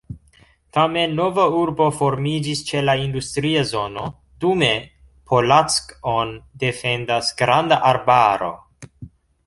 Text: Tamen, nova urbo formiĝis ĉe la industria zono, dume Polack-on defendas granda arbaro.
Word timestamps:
Tamen, 0.77 1.11
nova 1.19 1.43
urbo 1.57 1.89
formiĝis 1.97 2.63
ĉe 2.71 2.81
la 2.87 2.95
industria 3.03 3.63
zono, 3.73 4.07
dume 4.45 4.73
Polack-on 5.33 6.35
defendas 6.67 7.33
granda 7.45 7.83
arbaro. 7.93 8.55